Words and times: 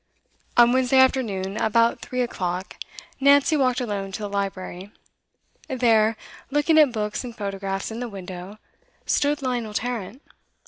On 0.57 0.73
Wednesday 0.73 0.97
afternoon, 0.97 1.57
about 1.57 1.99
three 1.99 2.21
o'clock, 2.23 2.75
Nancy 3.19 3.55
walked 3.55 3.79
alone 3.79 4.11
to 4.13 4.23
the 4.23 4.29
library. 4.29 4.91
There, 5.67 6.17
looking 6.49 6.79
at 6.79 6.91
books 6.91 7.23
and 7.23 7.37
photographs 7.37 7.91
in 7.91 7.99
the 7.99 8.09
window, 8.09 8.57
stood 9.05 9.43
Lionel 9.43 9.75
Tarrant. 9.75 10.23